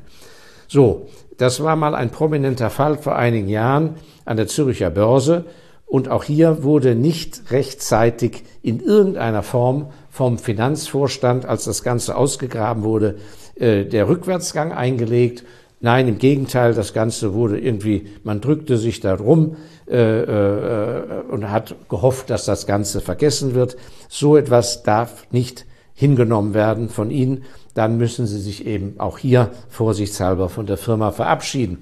So, 0.69 1.09
das 1.37 1.63
war 1.63 1.77
mal 1.77 1.95
ein 1.95 2.11
prominenter 2.11 2.71
Fall 2.71 2.97
vor 2.97 3.17
einigen 3.17 3.49
Jahren 3.49 3.97
an 4.25 4.37
der 4.37 4.47
Züricher 4.47 4.91
Börse. 4.91 5.45
Und 5.87 6.09
auch 6.09 6.25
hier 6.25 6.65
wurde 6.65 6.95
nicht 6.97 7.51
rechtzeitig 7.51 8.43
in 8.63 8.81
irgendeiner 8.81 9.43
Form 9.43 9.89
vom 10.11 10.39
Finanzvorstand, 10.39 11.47
als 11.47 11.65
das 11.65 11.85
Ganze 11.85 12.17
ausgegraben 12.17 12.83
wurde, 12.83 13.17
äh, 13.55 13.85
der 13.85 14.09
Rückwärtsgang 14.09 14.73
eingelegt. 14.73 15.45
Nein, 15.81 16.09
im 16.09 16.19
Gegenteil, 16.19 16.75
das 16.75 16.93
Ganze 16.93 17.35
wurde 17.35 17.61
irgendwie, 17.61 18.09
man 18.25 18.41
drückte 18.41 18.79
sich 18.79 19.01
da 19.01 19.15
rum 19.15 19.57
äh, 19.87 20.23
äh, 20.23 21.23
und 21.31 21.51
hat 21.51 21.77
gehofft, 21.89 22.31
dass 22.31 22.47
das 22.47 22.67
Ganze 22.67 23.01
vergessen 23.01 23.55
wird. 23.55 23.77
So 24.09 24.37
etwas 24.37 24.83
darf 24.83 25.27
nicht 25.31 25.67
hingenommen 25.95 26.55
werden 26.55 26.89
von 26.89 27.11
Ihnen 27.11 27.45
dann 27.77 27.99
müssen 27.99 28.27
Sie 28.27 28.41
sich 28.41 28.67
eben 28.67 28.95
auch 28.99 29.19
hier 29.19 29.51
vorsichtshalber 29.69 30.49
von 30.49 30.65
der 30.65 30.79
Firma 30.79 31.13
verabschieden. 31.13 31.79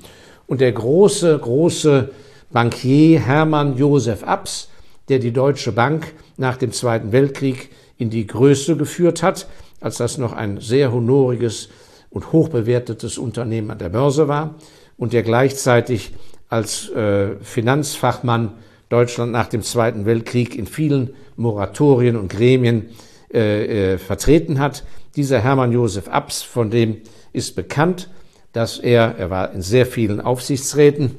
Und 0.48 0.60
der 0.60 0.72
große, 0.72 1.38
große 1.38 2.10
Bankier 2.50 3.20
Hermann 3.20 3.76
Josef 3.76 4.24
Abs, 4.24 4.70
der 5.08 5.20
die 5.20 5.32
Deutsche 5.32 5.70
Bank 5.70 6.12
nach 6.36 6.56
dem 6.56 6.72
Zweiten 6.72 7.12
Weltkrieg 7.12 7.70
in 7.96 8.10
die 8.10 8.26
Größe 8.26 8.76
geführt 8.76 9.22
hat, 9.22 9.46
als 9.80 9.98
das 9.98 10.18
noch 10.18 10.32
ein 10.32 10.60
sehr 10.60 10.92
honoriges 10.92 11.68
und 12.10 12.32
hochbewertetes 12.32 13.16
Unternehmen 13.16 13.70
an 13.70 13.78
der 13.78 13.88
Börse 13.88 14.26
war 14.26 14.56
und 14.96 15.12
der 15.12 15.22
gleichzeitig 15.22 16.12
als 16.48 16.88
äh, 16.90 17.36
Finanzfachmann 17.40 18.52
Deutschland 18.88 19.30
nach 19.30 19.46
dem 19.46 19.62
Zweiten 19.62 20.06
Weltkrieg 20.06 20.56
in 20.56 20.66
vielen 20.66 21.14
Moratorien 21.36 22.16
und 22.16 22.30
Gremien 22.30 22.86
äh, 23.34 23.94
äh, 23.94 23.98
vertreten 23.98 24.58
hat, 24.60 24.84
dieser 25.16 25.40
Hermann 25.40 25.72
Josef 25.72 26.08
Abs, 26.08 26.42
von 26.42 26.70
dem 26.70 27.02
ist 27.32 27.56
bekannt, 27.56 28.08
dass 28.52 28.78
er, 28.78 29.16
er 29.18 29.30
war 29.30 29.52
in 29.52 29.62
sehr 29.62 29.86
vielen 29.86 30.20
Aufsichtsräten, 30.20 31.16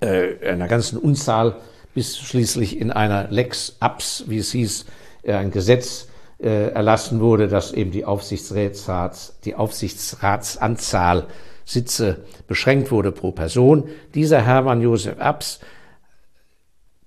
äh, 0.00 0.48
einer 0.48 0.68
ganzen 0.68 0.98
Unzahl, 0.98 1.56
bis 1.94 2.16
schließlich 2.16 2.78
in 2.78 2.90
einer 2.90 3.28
Lex 3.28 3.76
Abs, 3.80 4.24
wie 4.28 4.38
es 4.38 4.52
hieß, 4.52 4.86
äh, 5.24 5.34
ein 5.34 5.50
Gesetz 5.50 6.08
äh, 6.38 6.68
erlassen 6.70 7.20
wurde, 7.20 7.48
dass 7.48 7.72
eben 7.72 7.90
die, 7.90 8.04
Aufsichtsrats, 8.04 9.34
die 9.44 9.56
Aufsichtsratsanzahl 9.56 11.26
Sitze 11.64 12.24
beschränkt 12.46 12.90
wurde 12.90 13.12
pro 13.12 13.32
Person. 13.32 13.88
Dieser 14.14 14.42
Hermann 14.42 14.80
Josef 14.80 15.18
Abs 15.20 15.60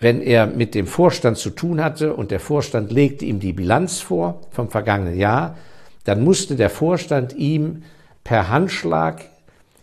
wenn 0.04 0.22
er 0.22 0.48
mit 0.48 0.76
dem 0.76 0.86
Vorstand 0.86 1.38
zu 1.38 1.50
tun 1.50 1.82
hatte 1.82 2.14
und 2.14 2.30
der 2.30 2.42
Vorstand 2.42 2.92
legte 2.92 3.24
ihm 3.24 3.40
die 3.40 3.54
Bilanz 3.54 4.02
vor 4.02 4.42
vom 4.52 4.70
vergangenen 4.70 5.18
Jahr, 5.18 5.56
dann 6.04 6.24
musste 6.24 6.58
der 6.58 6.70
Vorstand 6.70 7.34
ihm 7.34 7.84
per 8.26 8.50
Handschlag 8.50 9.22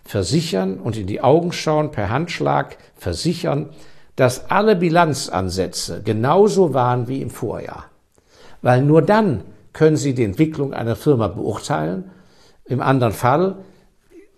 versichern 0.05 0.79
und 0.79 0.99
in 0.99 1.07
die 1.07 1.23
Augen 1.23 1.53
schauen, 1.53 1.91
per 1.91 2.11
Handschlag 2.11 2.77
versichern, 2.97 3.71
dass 4.15 4.51
alle 4.51 4.77
Bilanzansätze 4.77 6.03
genauso 6.05 6.75
waren 6.75 7.09
wie 7.09 7.23
im 7.23 7.31
Vorjahr. 7.31 7.87
Weil 8.61 8.83
nur 8.83 9.01
dann 9.01 9.43
können 9.73 9.97
Sie 9.97 10.13
die 10.13 10.25
Entwicklung 10.25 10.75
einer 10.75 10.97
Firma 10.97 11.29
beurteilen. 11.29 12.11
Im 12.67 12.83
anderen 12.83 13.15
Fall 13.15 13.57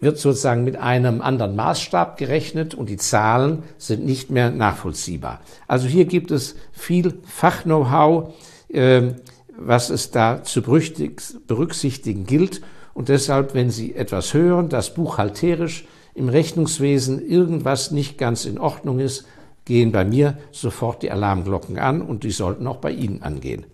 wird 0.03 0.19
sozusagen 0.19 0.65
mit 0.65 0.77
einem 0.77 1.23
anderen 1.23 1.55
Maßstab 1.55 2.19
gerechnet 2.19 2.75
und 2.75 2.89
die 2.89 2.97
Zahlen 2.97 3.63
sind 3.79 4.05
nicht 4.05 4.31
mehr 4.33 4.51
nachvollziehbar. 4.51 5.41
Also 5.69 5.87
hier 5.87 6.07
gibt 6.07 6.33
es 6.33 6.57
viel 6.73 7.21
Fachknow-how, 7.25 8.35
äh, 8.69 9.13
was 9.57 9.91
es 9.91 10.11
da 10.11 10.43
zu 10.43 10.61
berücksichtigen 10.61 12.27
gilt. 12.27 12.63
Und 12.95 13.09
deshalb, 13.09 13.55
wenn 13.55 13.71
Sie 13.71 13.95
etwas 13.95 14.35
hören, 14.35 14.69
dass 14.69 14.93
buchhalterisch 14.93 15.87
im 16.15 16.29
Rechnungswesen 16.29 17.25
irgendwas 17.25 17.93
nicht 17.93 18.19
ganz 18.19 18.45
in 18.45 18.59
Ordnung 18.59 18.99
ist, 18.99 19.25
gehen 19.65 19.93
bei 19.93 20.05
mir 20.05 20.37
sofort 20.51 21.05
die 21.05 21.13
Alarmglocken 21.13 21.79
an 21.79 22.03
und 22.03 22.25
die 22.25 22.33
sollten 22.33 22.67
auch 22.67 22.79
bei 22.79 22.91
Ihnen 22.91 23.23
angehen. 23.23 23.67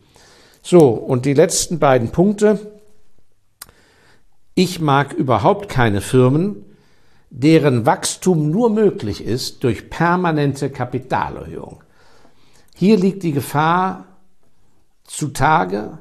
So, 0.61 0.90
und 0.90 1.25
die 1.25 1.32
letzten 1.32 1.78
beiden 1.78 2.11
Punkte. 2.11 2.77
Ich 4.59 4.81
mag 4.81 5.12
überhaupt 5.12 5.69
keine 5.69 6.00
Firmen, 6.00 6.65
deren 7.31 7.87
Wachstum 7.87 8.50
nur 8.50 8.71
möglich 8.71 9.25
ist 9.25 9.62
durch 9.62 9.88
permanente 9.88 10.69
Kapitalerhöhung. 10.69 11.85
Hier 12.75 12.97
liegt 12.97 13.23
die 13.23 13.31
Gefahr 13.31 14.07
zutage, 15.05 15.99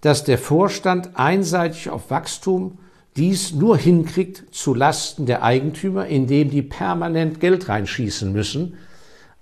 dass 0.00 0.22
der 0.22 0.38
Vorstand 0.38 1.16
einseitig 1.18 1.90
auf 1.90 2.08
Wachstum 2.08 2.78
dies 3.16 3.52
nur 3.52 3.76
hinkriegt 3.76 4.44
zu 4.54 4.74
Lasten 4.74 5.26
der 5.26 5.42
Eigentümer, 5.42 6.06
indem 6.06 6.50
die 6.50 6.62
permanent 6.62 7.40
Geld 7.40 7.68
reinschießen 7.68 8.32
müssen, 8.32 8.76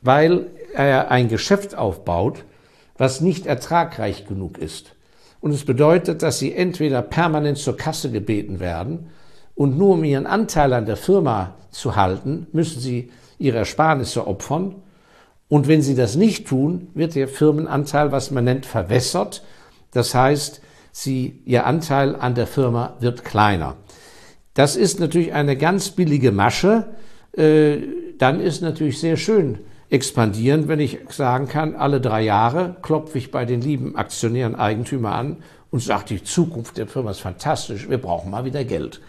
weil 0.01 0.47
er 0.73 1.11
ein 1.11 1.29
Geschäft 1.29 1.75
aufbaut, 1.75 2.47
was 2.97 3.21
nicht 3.21 3.45
ertragreich 3.45 4.27
genug 4.27 4.57
ist. 4.57 4.96
Und 5.47 5.53
es 5.53 5.65
bedeutet, 5.65 6.25
dass 6.25 6.41
sie 6.41 6.53
entweder 6.53 7.03
permanent 7.03 7.57
zur 7.57 7.77
Kasse 7.77 8.11
gebeten 8.11 8.59
werden 8.59 9.11
und 9.55 9.79
nur 9.79 9.95
um 9.95 10.03
ihren 10.03 10.27
Anteil 10.27 10.73
an 10.73 10.87
der 10.87 10.97
Firma 10.97 11.55
zu 11.71 11.95
halten, 11.95 12.49
müssen 12.51 12.81
sie 12.81 13.13
ihre 13.39 13.59
Ersparnisse 13.59 14.27
opfern 14.27 14.75
und 15.47 15.69
wenn 15.69 15.83
sie 15.83 15.95
das 15.95 16.17
nicht 16.17 16.49
tun, 16.49 16.89
wird 16.95 17.15
der 17.15 17.29
Firmenanteil, 17.29 18.11
was 18.11 18.33
man 18.33 18.43
nennt, 18.43 18.67
verwässert. 18.67 19.45
Das 19.93 20.17
heißt, 20.17 20.63
sie, 20.91 21.41
ihr 21.45 21.65
Anteil 21.65 22.17
an 22.17 22.35
der 22.35 22.49
Firma 22.49 22.97
wird 22.99 23.25
kleiner. 23.25 23.77
Das 24.53 24.75
ist 24.75 24.99
natürlich 24.99 25.33
eine 25.33 25.57
ganz 25.57 25.91
billige 25.91 26.33
Masche. 26.33 26.89
Äh, 27.37 27.83
dann 28.19 28.41
ist 28.41 28.63
natürlich 28.63 28.99
sehr 28.99 29.17
schön, 29.17 29.61
expandieren, 29.91 30.69
wenn 30.69 30.81
ich 30.81 30.99
sagen 31.11 31.49
kann, 31.49 31.77
alle 31.77 32.01
drei 32.01 32.23
Jahre 32.23 32.77
klopfe 32.83 33.19
ich 33.19 33.31
bei 33.31 33.45
den 33.45 33.61
lieben 33.61 33.97
Aktionären, 33.97 34.55
Eigentümer 34.55 35.13
an 35.13 35.39
und 35.71 35.81
sage, 35.83 36.05
die 36.09 36.25
Zukunft 36.25 36.77
der 36.77 36.87
Firma 36.87 37.11
ist 37.11 37.21
fantastisch, 37.21 37.89
wir 37.89 37.99
brauchen 37.99 38.31
mal 38.31 38.45
wieder 38.45 38.65
Geld. 38.65 39.01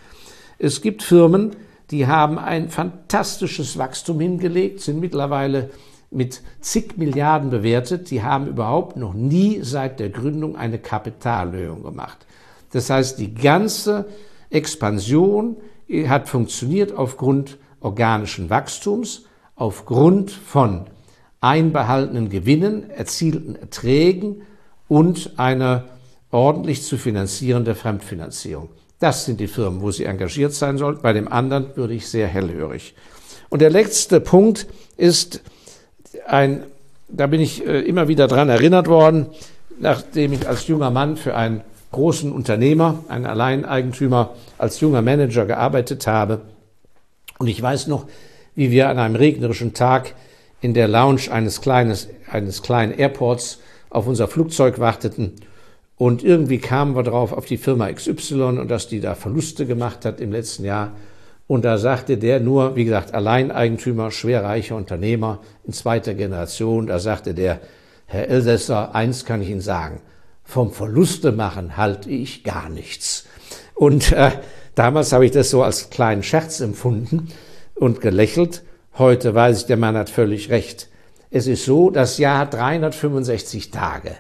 Es 0.60 0.82
gibt 0.82 1.04
Firmen, 1.04 1.56
die 1.92 2.08
haben 2.08 2.38
ein 2.38 2.70
fantastisches 2.70 3.78
Wachstum 3.78 4.20
hingelegt, 4.20 4.82
sind 4.82 5.00
mittlerweile 5.00 5.70
mit 6.12 6.42
zig 6.62 6.98
Milliarden 6.98 7.50
bewertet, 7.50 8.12
die 8.12 8.24
haben 8.24 8.48
überhaupt 8.48 8.98
noch 8.98 9.14
nie 9.14 9.60
seit 9.62 10.00
der 10.00 10.10
Gründung 10.10 10.56
eine 10.56 10.80
Kapitalerhöhung 10.80 11.84
gemacht. 11.84 12.26
Das 12.72 12.90
heißt, 12.90 13.20
die 13.20 13.34
ganze 13.34 14.06
Expansion 14.50 15.58
hat 16.08 16.28
funktioniert 16.28 16.94
aufgrund 16.94 17.58
organischen 17.80 18.50
Wachstums, 18.50 19.27
aufgrund 19.58 20.32
von 20.32 20.86
einbehaltenen 21.42 22.30
Gewinnen, 22.30 22.90
erzielten 22.90 23.56
Erträgen 23.56 24.44
und 24.88 25.32
einer 25.38 25.86
ordentlich 26.32 26.84
zu 26.84 26.98
finanzierenden 26.98 27.76
Fremdfinanzierung. 27.76 28.70
Das 29.00 29.26
sind 29.26 29.40
die 29.40 29.48
Firmen, 29.48 29.82
wo 29.82 29.92
sie 29.92 30.06
engagiert 30.06 30.54
sein 30.54 30.78
sollten. 30.78 31.02
Bei 31.02 31.14
dem 31.14 31.28
anderen 31.28 31.76
würde 31.76 31.94
ich 31.94 32.08
sehr 32.08 32.28
hellhörig. 32.28 32.96
Und 33.50 33.62
der 33.62 33.70
letzte 33.70 34.20
Punkt 34.20 34.68
ist 34.96 35.42
ein, 36.26 36.64
da 37.08 37.28
bin 37.28 37.40
ich 37.40 37.66
äh, 37.66 37.82
immer 37.82 38.08
wieder 38.08 38.28
dran 38.28 38.50
erinnert 38.50 38.88
worden, 38.88 39.28
nachdem 39.80 40.34
ich 40.34 40.48
als 40.48 40.68
junger 40.68 40.90
Mann 40.90 41.18
für 41.18 41.36
einen 41.36 41.62
großen 41.92 42.32
Unternehmer, 42.32 43.04
einen 43.08 43.26
Alleineigentümer, 43.26 44.36
als 44.58 44.80
junger 44.80 45.02
Manager 45.02 45.46
gearbeitet 45.46 46.08
habe. 46.08 46.42
Und 47.38 47.48
ich 47.48 47.62
weiß 47.62 47.88
noch, 47.88 48.08
wie 48.58 48.72
wir 48.72 48.90
an 48.90 48.98
einem 48.98 49.16
regnerischen 49.16 49.76
Tag 49.76 50.16
in 50.62 50.74
der 50.74 50.88
Lounge 50.88 51.32
eines, 51.32 51.62
kleines, 51.62 52.10
eines 52.30 52.64
kleinen 52.64 52.92
Airports 52.92 53.60
auf 53.92 54.08
unser 54.08 54.28
Flugzeug 54.28 54.80
warteten. 54.80 55.34
Und 55.96 56.24
irgendwie 56.24 56.58
kamen 56.58 56.96
wir 56.96 57.04
drauf 57.04 57.34
auf 57.34 57.46
die 57.46 57.58
Firma 57.58 57.92
XY 57.92 58.42
und 58.60 58.68
dass 58.68 58.88
die 58.88 59.00
da 59.00 59.14
Verluste 59.14 59.68
gemacht 59.68 60.06
hat 60.06 60.20
im 60.20 60.32
letzten 60.32 60.66
Jahr. 60.66 60.94
Und 61.46 61.66
da 61.66 61.78
sagte 61.78 62.18
der 62.18 62.40
nur, 62.40 62.76
wie 62.76 62.86
gesagt, 62.86 63.14
Alleineigentümer, 63.14 64.10
schwerreicher 64.10 64.76
Unternehmer 64.76 65.40
in 65.64 65.72
zweiter 65.74 66.16
Generation, 66.16 66.88
da 66.88 66.98
sagte 66.98 67.36
der, 67.36 67.60
Herr 68.08 68.28
Elsässer, 68.28 68.96
eins 68.96 69.24
kann 69.24 69.44
ich 69.44 69.50
Ihnen 69.50 69.62
sagen, 69.62 70.02
vom 70.44 70.72
Verluste 70.72 71.32
machen 71.32 71.78
halte 71.78 72.10
ich 72.10 72.44
gar 72.44 72.70
nichts. 72.70 73.28
Und 73.76 74.14
äh, 74.14 74.32
damals 74.74 75.14
habe 75.14 75.28
ich 75.28 75.32
das 75.32 75.52
so 75.52 75.62
als 75.62 75.92
kleinen 75.92 76.24
Scherz 76.24 76.60
empfunden 76.60 77.28
und 77.80 78.02
gelächelt. 78.02 78.64
Heute 78.98 79.34
weiß 79.34 79.62
ich, 79.62 79.66
der 79.68 79.78
Mann 79.78 79.96
hat 79.96 80.10
völlig 80.10 80.50
recht. 80.50 80.90
Es 81.30 81.48
ist 81.48 81.66
so, 81.66 81.90
das 81.90 82.18
Jahr 82.18 82.40
hat 82.40 82.54
365 82.54 83.72
Tage. 83.72 84.12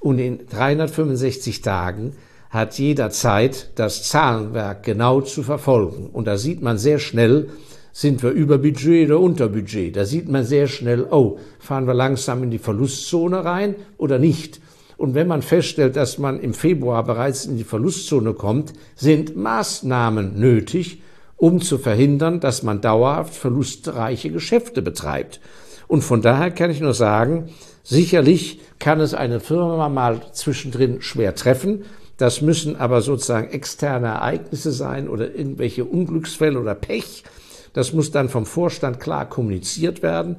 Und 0.00 0.18
in 0.18 0.46
365 0.48 1.62
Tagen 1.62 2.12
hat 2.50 2.78
jeder 2.78 3.10
Zeit, 3.10 3.70
das 3.74 4.04
Zahlenwerk 4.08 4.82
genau 4.82 5.20
zu 5.20 5.42
verfolgen. 5.42 6.08
Und 6.12 6.26
da 6.26 6.36
sieht 6.36 6.62
man 6.62 6.78
sehr 6.78 6.98
schnell, 6.98 7.50
sind 7.92 8.22
wir 8.22 8.30
über 8.30 8.58
Budget 8.58 9.08
oder 9.08 9.20
unter 9.20 9.48
Budget. 9.48 9.96
Da 9.96 10.04
sieht 10.04 10.28
man 10.28 10.44
sehr 10.44 10.66
schnell, 10.66 11.06
oh, 11.10 11.38
fahren 11.58 11.86
wir 11.86 11.94
langsam 11.94 12.42
in 12.42 12.50
die 12.50 12.58
Verlustzone 12.58 13.44
rein 13.44 13.74
oder 13.96 14.18
nicht. 14.18 14.60
Und 14.96 15.14
wenn 15.14 15.28
man 15.28 15.42
feststellt, 15.42 15.96
dass 15.96 16.18
man 16.18 16.40
im 16.40 16.54
Februar 16.54 17.04
bereits 17.04 17.46
in 17.46 17.56
die 17.56 17.64
Verlustzone 17.64 18.32
kommt, 18.32 18.72
sind 18.94 19.36
Maßnahmen 19.36 20.38
nötig, 20.38 21.02
um 21.36 21.60
zu 21.60 21.78
verhindern, 21.78 22.40
dass 22.40 22.62
man 22.62 22.80
dauerhaft 22.80 23.34
verlustreiche 23.34 24.30
Geschäfte 24.30 24.82
betreibt. 24.82 25.40
Und 25.88 26.02
von 26.02 26.22
daher 26.22 26.50
kann 26.50 26.70
ich 26.70 26.80
nur 26.80 26.94
sagen, 26.94 27.50
sicherlich 27.82 28.60
kann 28.78 29.00
es 29.00 29.14
eine 29.14 29.40
Firma 29.40 29.88
mal 29.88 30.20
zwischendrin 30.32 31.02
schwer 31.02 31.34
treffen. 31.34 31.84
Das 32.16 32.40
müssen 32.40 32.76
aber 32.76 33.02
sozusagen 33.02 33.50
externe 33.50 34.08
Ereignisse 34.08 34.72
sein 34.72 35.08
oder 35.08 35.34
irgendwelche 35.34 35.84
Unglücksfälle 35.84 36.58
oder 36.58 36.74
Pech. 36.74 37.24
Das 37.72 37.92
muss 37.92 38.10
dann 38.10 38.28
vom 38.28 38.46
Vorstand 38.46 39.00
klar 39.00 39.28
kommuniziert 39.28 40.02
werden. 40.02 40.36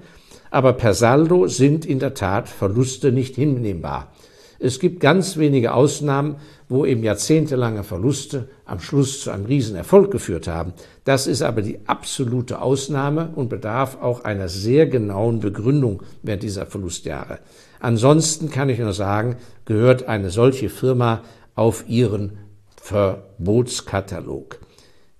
Aber 0.50 0.74
per 0.74 0.94
Saldo 0.94 1.48
sind 1.48 1.86
in 1.86 2.00
der 2.00 2.14
Tat 2.14 2.50
Verluste 2.50 3.12
nicht 3.12 3.36
hinnehmbar. 3.36 4.12
Es 4.60 4.80
gibt 4.80 5.00
ganz 5.00 5.38
wenige 5.38 5.74
Ausnahmen, 5.74 6.38
wo 6.70 6.86
eben 6.86 7.04
jahrzehntelange 7.04 7.84
Verluste 7.84 8.50
am 8.66 8.80
Schluss 8.80 9.22
zu 9.22 9.32
einem 9.32 9.46
Riesenerfolg 9.46 10.12
geführt 10.12 10.48
haben. 10.48 10.74
Das 11.04 11.28
ist 11.28 11.42
aber 11.42 11.62
die 11.62 11.80
absolute 11.88 12.62
Ausnahme 12.62 13.32
und 13.36 13.50
bedarf 13.50 13.98
auch 14.02 14.24
einer 14.24 14.50
sehr 14.50 14.88
genauen 14.88 15.40
Begründung 15.40 16.04
während 16.24 16.44
dieser 16.44 16.66
Verlustjahre. 16.66 17.40
Ansonsten 17.80 18.50
kann 18.50 18.70
ich 18.70 18.80
nur 18.80 18.94
sagen, 18.94 19.38
gehört 19.66 20.08
eine 20.08 20.30
solche 20.30 20.70
Firma 20.70 21.22
auf 21.56 21.86
ihren 21.88 22.40
Verbotskatalog. 22.82 24.60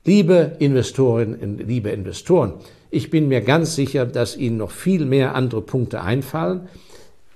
Liebe 0.04 0.56
Investorinnen, 0.60 1.60
liebe 1.60 1.90
Investoren, 1.90 2.54
ich 2.90 3.10
bin 3.10 3.28
mir 3.28 3.42
ganz 3.42 3.76
sicher, 3.76 4.06
dass 4.06 4.38
Ihnen 4.38 4.58
noch 4.58 4.72
viel 4.72 5.06
mehr 5.06 5.36
andere 5.36 5.62
Punkte 5.62 6.02
einfallen. 6.02 6.70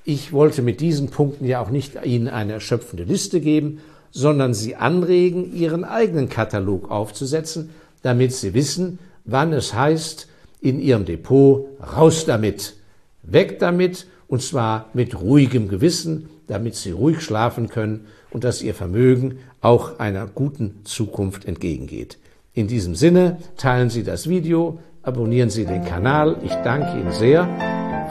Ich 0.03 0.33
wollte 0.33 0.61
mit 0.61 0.81
diesen 0.81 1.09
Punkten 1.09 1.45
ja 1.45 1.61
auch 1.61 1.69
nicht 1.69 1.93
Ihnen 2.03 2.27
eine 2.27 2.53
erschöpfende 2.53 3.03
Liste 3.03 3.39
geben, 3.39 3.79
sondern 4.09 4.53
Sie 4.53 4.75
anregen, 4.75 5.55
Ihren 5.55 5.83
eigenen 5.83 6.27
Katalog 6.27 6.89
aufzusetzen, 6.89 7.69
damit 8.01 8.33
Sie 8.33 8.53
wissen, 8.53 8.99
wann 9.25 9.53
es 9.53 9.73
heißt, 9.73 10.27
in 10.59 10.79
Ihrem 10.79 11.05
Depot 11.05 11.67
raus 11.95 12.25
damit, 12.25 12.75
weg 13.23 13.59
damit, 13.59 14.07
und 14.27 14.41
zwar 14.41 14.89
mit 14.93 15.19
ruhigem 15.19 15.67
Gewissen, 15.67 16.29
damit 16.47 16.75
Sie 16.75 16.91
ruhig 16.91 17.21
schlafen 17.21 17.69
können 17.69 18.07
und 18.31 18.43
dass 18.43 18.61
Ihr 18.61 18.73
Vermögen 18.73 19.39
auch 19.61 19.99
einer 19.99 20.25
guten 20.25 20.81
Zukunft 20.83 21.45
entgegengeht. 21.45 22.17
In 22.53 22.67
diesem 22.67 22.95
Sinne 22.95 23.37
teilen 23.55 23.89
Sie 23.89 24.03
das 24.03 24.27
Video, 24.27 24.79
abonnieren 25.03 25.49
Sie 25.49 25.65
den 25.65 25.85
Kanal. 25.85 26.37
Ich 26.43 26.53
danke 26.63 26.99
Ihnen 26.99 27.11
sehr 27.11 27.47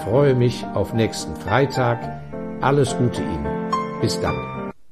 freue 0.05 0.35
mich 0.35 0.65
auf 0.75 0.93
nächsten 0.93 1.37
Freitag. 1.37 1.99
Alles 2.61 2.97
Gute 2.97 3.23
Ihnen. 3.23 3.71
Bis 4.01 4.21
dann. 4.21 4.60